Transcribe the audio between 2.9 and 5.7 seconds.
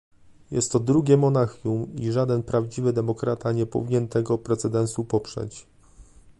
demokrata nie powinien tego precedensu poprzeć